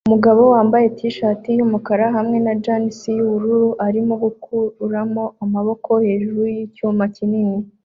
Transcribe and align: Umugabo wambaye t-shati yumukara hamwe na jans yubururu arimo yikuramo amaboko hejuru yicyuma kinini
Umugabo 0.07 0.41
wambaye 0.53 0.85
t-shati 0.97 1.49
yumukara 1.57 2.05
hamwe 2.15 2.37
na 2.45 2.53
jans 2.63 2.97
yubururu 3.17 3.69
arimo 3.87 4.13
yikuramo 4.21 5.23
amaboko 5.43 5.89
hejuru 6.05 6.41
yicyuma 6.55 7.03
kinini 7.15 7.57